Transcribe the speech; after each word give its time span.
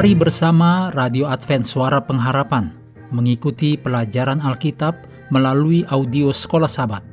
Mari 0.00 0.16
bersama 0.16 0.88
Radio 0.96 1.28
Advent 1.28 1.68
Suara 1.68 2.00
Pengharapan 2.00 2.72
mengikuti 3.12 3.76
pelajaran 3.76 4.40
Alkitab 4.40 4.96
melalui 5.28 5.84
audio 5.92 6.32
Sekolah 6.32 6.72
Sabat. 6.72 7.04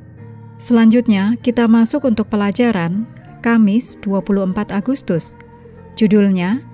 Selanjutnya, 0.56 1.36
kita 1.44 1.68
masuk 1.68 2.08
untuk 2.08 2.32
pelajaran 2.32 3.04
Kamis 3.44 4.00
24 4.00 4.72
Agustus. 4.72 5.36
Judulnya, 6.00 6.64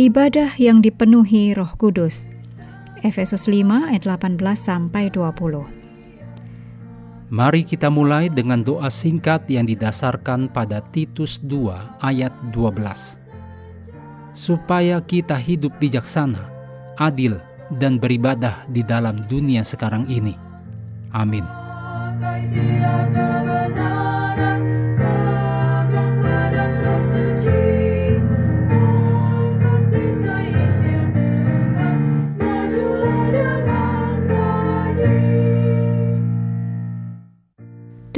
Ibadah 0.00 0.56
yang 0.56 0.80
dipenuhi 0.80 1.52
Roh 1.52 1.76
Kudus. 1.76 2.24
Efesus 3.04 3.44
5 3.44 3.92
ayat 3.92 4.08
18 4.08 4.40
sampai 4.56 5.12
20. 5.12 5.68
Mari 7.28 7.68
kita 7.68 7.92
mulai 7.92 8.32
dengan 8.32 8.64
doa 8.64 8.88
singkat 8.88 9.44
yang 9.52 9.68
didasarkan 9.68 10.48
pada 10.48 10.80
Titus 10.80 11.36
2 11.44 12.00
ayat 12.00 12.32
12. 12.56 13.27
Supaya 14.36 15.02
kita 15.02 15.34
hidup 15.34 15.76
bijaksana, 15.82 16.48
adil, 17.00 17.40
dan 17.76 18.00
beribadah 18.00 18.64
di 18.72 18.80
dalam 18.80 19.28
dunia 19.28 19.60
sekarang 19.60 20.08
ini. 20.08 20.32
Amin. 21.12 21.44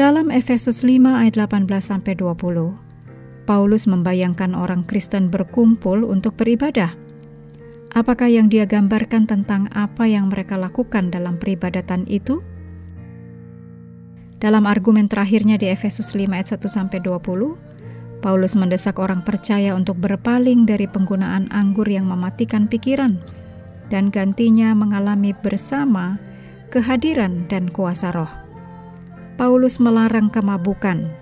Dalam 0.00 0.32
Efesus 0.32 0.80
5 0.80 1.12
ayat 1.12 1.36
18 1.36 1.68
sampai 1.84 2.16
20, 2.16 2.72
Paulus 3.48 3.88
membayangkan 3.88 4.52
orang 4.52 4.84
Kristen 4.84 5.28
berkumpul 5.32 6.04
untuk 6.04 6.36
beribadah. 6.36 6.94
Apakah 7.90 8.30
yang 8.30 8.46
dia 8.46 8.70
gambarkan 8.70 9.26
tentang 9.26 9.66
apa 9.74 10.06
yang 10.06 10.30
mereka 10.30 10.54
lakukan 10.54 11.10
dalam 11.10 11.40
peribadatan 11.40 12.06
itu? 12.06 12.38
Dalam 14.40 14.64
argumen 14.64 15.10
terakhirnya 15.10 15.60
di 15.60 15.68
Efesus 15.68 16.16
5 16.16 16.30
ayat 16.32 16.48
1 16.56 16.64
sampai 16.70 17.02
20, 17.02 18.24
Paulus 18.24 18.56
mendesak 18.56 18.96
orang 18.96 19.20
percaya 19.24 19.76
untuk 19.76 20.00
berpaling 20.00 20.64
dari 20.64 20.88
penggunaan 20.88 21.48
anggur 21.52 21.88
yang 21.88 22.08
mematikan 22.08 22.68
pikiran 22.68 23.20
dan 23.90 24.08
gantinya 24.08 24.72
mengalami 24.72 25.34
bersama 25.34 26.16
kehadiran 26.70 27.44
dan 27.50 27.66
kuasa 27.68 28.14
roh. 28.14 28.30
Paulus 29.34 29.82
melarang 29.82 30.30
kemabukan. 30.30 31.19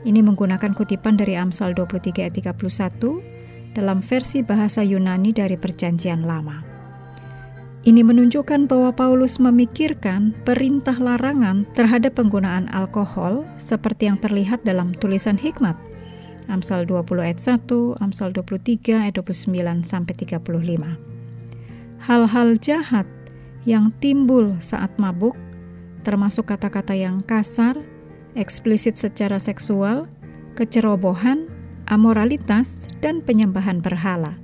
Ini 0.00 0.24
menggunakan 0.24 0.72
kutipan 0.72 1.20
dari 1.20 1.36
Amsal 1.36 1.76
23 1.76 2.24
ayat 2.24 2.34
31 2.40 3.76
dalam 3.76 4.00
versi 4.00 4.40
bahasa 4.40 4.80
Yunani 4.80 5.36
dari 5.36 5.60
Perjanjian 5.60 6.24
Lama. 6.24 6.64
Ini 7.80 8.04
menunjukkan 8.04 8.68
bahwa 8.68 8.92
Paulus 8.92 9.40
memikirkan 9.40 10.36
perintah 10.44 10.96
larangan 11.00 11.64
terhadap 11.72 12.16
penggunaan 12.16 12.68
alkohol 12.76 13.44
seperti 13.56 14.08
yang 14.08 14.20
terlihat 14.20 14.60
dalam 14.68 14.92
tulisan 14.96 15.36
hikmat. 15.36 15.76
Amsal 16.48 16.84
20 16.84 17.24
ayat 17.24 17.40
1, 17.40 18.00
Amsal 18.04 18.36
23 18.36 19.00
ayat 19.00 19.16
29 19.16 19.84
sampai 19.84 20.12
35. 20.16 20.96
Hal-hal 22.04 22.48
jahat 22.60 23.08
yang 23.68 23.92
timbul 24.00 24.56
saat 24.60 24.92
mabuk 24.96 25.36
termasuk 26.00 26.48
kata-kata 26.48 26.96
yang 26.96 27.20
kasar, 27.24 27.76
eksplisit 28.38 28.98
secara 28.98 29.38
seksual, 29.40 30.06
kecerobohan, 30.54 31.48
amoralitas, 31.90 32.90
dan 33.02 33.22
penyembahan 33.24 33.82
berhala. 33.82 34.38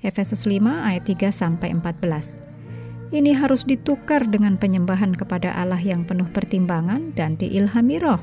Efesus 0.00 0.46
5 0.46 0.62
ayat 0.62 1.04
3 1.04 1.32
sampai 1.34 1.74
14. 1.74 2.38
Ini 3.08 3.32
harus 3.34 3.64
ditukar 3.64 4.28
dengan 4.28 4.60
penyembahan 4.60 5.16
kepada 5.16 5.56
Allah 5.56 5.80
yang 5.80 6.04
penuh 6.04 6.28
pertimbangan 6.28 7.16
dan 7.16 7.40
diilhami 7.40 7.96
roh. 7.98 8.20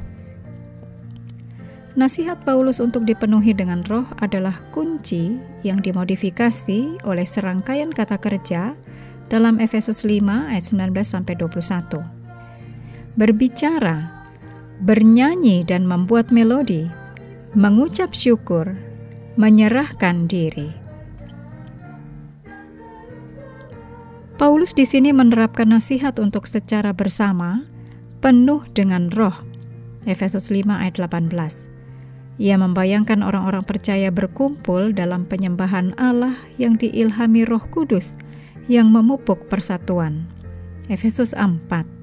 Nasihat 1.95 2.43
Paulus 2.43 2.83
untuk 2.83 3.07
dipenuhi 3.07 3.55
dengan 3.55 3.81
roh 3.87 4.05
adalah 4.19 4.59
kunci 4.75 5.39
yang 5.63 5.79
dimodifikasi 5.79 7.01
oleh 7.07 7.25
serangkaian 7.25 7.89
kata 7.89 8.19
kerja 8.19 8.75
dalam 9.31 9.57
Efesus 9.57 10.05
5 10.05 10.22
ayat 10.53 10.66
19 10.69 10.91
sampai 11.01 11.33
21 11.39 12.16
berbicara, 13.16 14.11
bernyanyi 14.84 15.63
dan 15.63 15.88
membuat 15.88 16.34
melodi, 16.36 16.91
mengucap 17.56 18.12
syukur, 18.12 18.75
menyerahkan 19.40 20.28
diri. 20.28 20.72
Paulus 24.35 24.75
di 24.75 24.84
sini 24.84 25.16
menerapkan 25.16 25.72
nasihat 25.72 26.19
untuk 26.19 26.44
secara 26.44 26.91
bersama, 26.91 27.64
penuh 28.19 28.68
dengan 28.75 29.08
roh. 29.16 29.35
Efesus 30.03 30.52
5 30.52 30.68
ayat 30.68 31.00
18. 31.00 31.31
Ia 32.35 32.59
membayangkan 32.59 33.24
orang-orang 33.24 33.64
percaya 33.64 34.12
berkumpul 34.12 34.91
dalam 34.91 35.24
penyembahan 35.24 35.96
Allah 35.96 36.35
yang 36.59 36.75
diilhami 36.75 37.47
Roh 37.47 37.64
Kudus 37.72 38.12
yang 38.68 38.91
memupuk 38.91 39.47
persatuan. 39.47 40.28
Efesus 40.91 41.31
4 41.31 41.94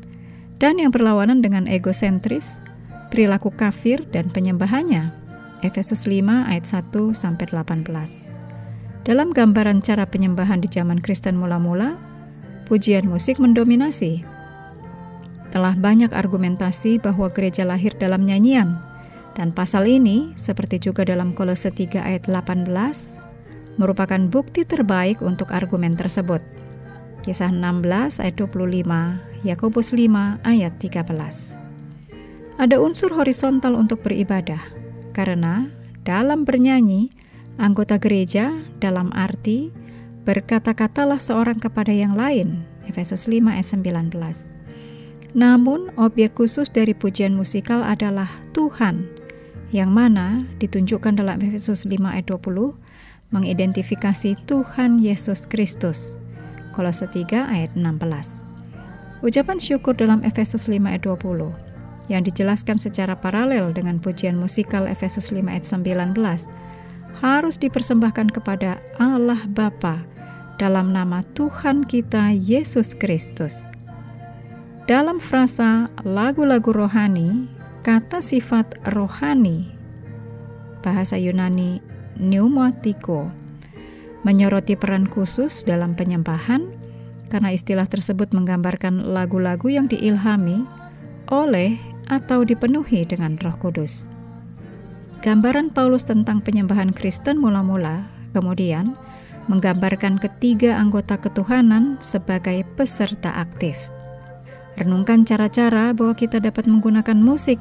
dan 0.63 0.79
yang 0.79 0.95
berlawanan 0.95 1.43
dengan 1.43 1.67
egosentris, 1.67 2.63
perilaku 3.11 3.51
kafir 3.51 4.07
dan 4.15 4.31
penyembahannya. 4.31 5.11
Efesus 5.67 6.07
5 6.07 6.23
ayat 6.47 6.63
1 6.71 7.19
sampai 7.19 7.51
18. 7.51 8.31
Dalam 9.03 9.35
gambaran 9.35 9.83
cara 9.83 10.07
penyembahan 10.07 10.63
di 10.63 10.71
zaman 10.71 11.03
Kristen 11.03 11.35
mula-mula, 11.35 11.99
pujian 12.71 13.11
musik 13.11 13.43
mendominasi. 13.43 14.23
Telah 15.51 15.75
banyak 15.75 16.15
argumentasi 16.15 17.03
bahwa 17.03 17.27
gereja 17.35 17.67
lahir 17.67 17.91
dalam 17.99 18.23
nyanyian, 18.23 18.79
dan 19.35 19.51
pasal 19.51 19.91
ini, 19.91 20.31
seperti 20.39 20.79
juga 20.79 21.03
dalam 21.03 21.35
Kolose 21.35 21.75
3 21.75 21.99
ayat 21.99 22.31
18, 22.31 22.71
merupakan 23.83 24.23
bukti 24.31 24.63
terbaik 24.63 25.27
untuk 25.27 25.51
argumen 25.51 25.99
tersebut. 25.99 26.62
Kisah 27.23 27.55
16 27.55 28.19
ayat 28.19 28.35
25 28.35 29.47
Yakobus 29.47 29.95
5 29.95 30.43
ayat 30.43 30.75
13. 30.83 31.55
Ada 32.59 32.83
unsur 32.83 33.15
horizontal 33.15 33.79
untuk 33.79 34.03
beribadah, 34.03 34.59
karena 35.15 35.71
dalam 36.03 36.43
bernyanyi, 36.43 37.15
anggota 37.63 38.03
gereja 38.03 38.51
dalam 38.83 39.15
arti 39.15 39.71
berkata-katalah 40.27 41.23
seorang 41.23 41.63
kepada 41.63 41.95
yang 41.95 42.19
lain, 42.19 42.67
Efesus 42.91 43.31
5 43.31 43.55
ayat 43.55 43.71
19. 43.71 44.51
Namun, 45.39 45.95
objek 45.95 46.35
khusus 46.35 46.75
dari 46.75 46.91
pujian 46.91 47.39
musikal 47.39 47.87
adalah 47.87 48.35
Tuhan, 48.51 49.07
yang 49.71 49.95
mana 49.95 50.43
ditunjukkan 50.59 51.23
dalam 51.23 51.39
Efesus 51.39 51.87
5 51.87 52.03
ayat 52.03 52.27
20, 52.27 52.75
mengidentifikasi 53.31 54.35
Tuhan 54.43 54.99
Yesus 54.99 55.47
Kristus. 55.47 56.22
Kolose 56.73 57.07
3 57.07 57.47
ayat 57.47 57.71
16. 57.77 58.43
Ucapan 59.23 59.59
syukur 59.63 59.95
dalam 59.95 60.25
Efesus 60.27 60.67
5 60.67 60.83
ayat 60.83 61.05
20 61.07 61.53
yang 62.11 62.27
dijelaskan 62.27 62.81
secara 62.81 63.15
paralel 63.15 63.71
dengan 63.71 64.03
pujian 64.03 64.35
musikal 64.35 64.91
Efesus 64.91 65.31
5 65.31 65.47
ayat 65.47 65.63
19 65.63 66.19
harus 67.23 67.55
dipersembahkan 67.61 68.35
kepada 68.35 68.83
Allah 68.99 69.39
Bapa 69.47 70.03
dalam 70.59 70.91
nama 70.91 71.23
Tuhan 71.39 71.87
kita 71.87 72.35
Yesus 72.35 72.97
Kristus. 72.99 73.63
Dalam 74.91 75.23
frasa 75.23 75.87
lagu-lagu 76.03 76.75
rohani, 76.75 77.47
kata 77.87 78.19
sifat 78.19 78.75
rohani 78.91 79.71
bahasa 80.83 81.15
Yunani 81.15 81.79
pneumatiko 82.19 83.31
menyoroti 84.23 84.79
peran 84.79 85.07
khusus 85.07 85.67
dalam 85.67 85.95
penyembahan 85.99 86.71
karena 87.33 87.55
istilah 87.55 87.89
tersebut 87.89 88.31
menggambarkan 88.37 89.13
lagu-lagu 89.15 89.73
yang 89.73 89.89
diilhami 89.89 90.63
oleh 91.33 91.81
atau 92.13 92.45
dipenuhi 92.45 93.09
dengan 93.09 93.41
Roh 93.41 93.57
Kudus. 93.57 94.11
Gambaran 95.23 95.71
Paulus 95.71 96.03
tentang 96.03 96.43
penyembahan 96.43 96.91
Kristen 96.93 97.39
mula-mula 97.39 98.11
kemudian 98.35 98.99
menggambarkan 99.47 100.19
ketiga 100.19 100.79
anggota 100.79 101.19
ketuhanan 101.19 101.99
sebagai 101.99 102.67
peserta 102.75 103.33
aktif. 103.39 103.75
Renungkan 104.79 105.23
cara-cara 105.27 105.93
bahwa 105.93 106.15
kita 106.15 106.43
dapat 106.43 106.65
menggunakan 106.67 107.19
musik 107.19 107.59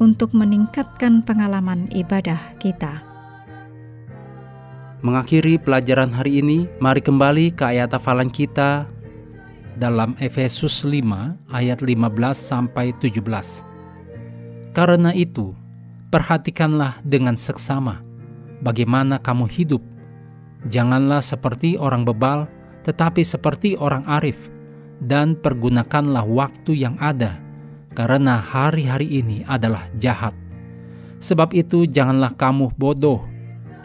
untuk 0.00 0.32
meningkatkan 0.34 1.20
pengalaman 1.22 1.86
ibadah 1.92 2.38
kita. 2.58 3.11
Mengakhiri 5.02 5.58
pelajaran 5.58 6.14
hari 6.14 6.38
ini, 6.38 6.70
mari 6.78 7.02
kembali 7.02 7.58
ke 7.58 7.66
ayat 7.66 7.90
hafalan 7.90 8.30
kita 8.30 8.86
dalam 9.74 10.14
Efesus 10.22 10.86
5 10.86 11.02
ayat 11.50 11.82
15 11.82 12.38
sampai 12.38 12.94
17. 13.02 13.66
Karena 14.70 15.10
itu, 15.10 15.52
perhatikanlah 16.14 17.02
dengan 17.02 17.34
seksama 17.34 17.98
bagaimana 18.62 19.18
kamu 19.18 19.50
hidup 19.50 19.82
Janganlah 20.70 21.18
seperti 21.18 21.74
orang 21.74 22.06
bebal, 22.06 22.46
tetapi 22.86 23.26
seperti 23.26 23.74
orang 23.74 24.06
arif, 24.06 24.46
dan 25.02 25.34
pergunakanlah 25.34 26.22
waktu 26.22 26.78
yang 26.78 26.94
ada, 27.02 27.42
karena 27.98 28.38
hari-hari 28.38 29.10
ini 29.10 29.42
adalah 29.50 29.90
jahat. 29.98 30.34
Sebab 31.18 31.50
itu, 31.54 31.86
janganlah 31.90 32.34
kamu 32.38 32.70
bodoh, 32.78 33.26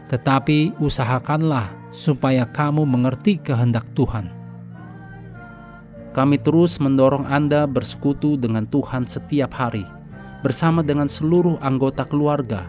tetapi 0.08 0.76
usahakanlah 0.80 1.72
supaya 1.92 2.48
kamu 2.48 2.88
mengerti 2.88 3.40
kehendak 3.40 3.84
Tuhan. 3.92 4.32
Kami 6.16 6.42
terus 6.42 6.82
mendorong 6.82 7.30
Anda 7.30 7.70
bersekutu 7.70 8.42
dengan 8.42 8.66
Tuhan 8.66 9.06
setiap 9.06 9.54
hari, 9.54 9.86
bersama 10.42 10.82
dengan 10.82 11.06
seluruh 11.06 11.62
anggota 11.62 12.08
keluarga, 12.08 12.66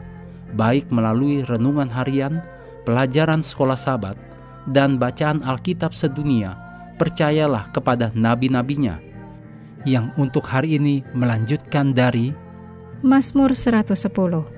baik 0.52 0.92
melalui 0.92 1.46
renungan 1.48 1.88
harian, 1.88 2.44
pelajaran 2.84 3.40
sekolah 3.40 3.78
sabat, 3.78 4.20
dan 4.68 5.00
bacaan 5.00 5.40
Alkitab 5.40 5.96
sedunia. 5.96 6.60
Percayalah 6.98 7.70
kepada 7.70 8.10
nabi-nabinya 8.10 8.98
yang 9.86 10.10
untuk 10.18 10.42
hari 10.42 10.82
ini 10.82 11.06
melanjutkan 11.14 11.94
dari 11.94 12.34
Mazmur 13.06 13.54
110. 13.54 14.57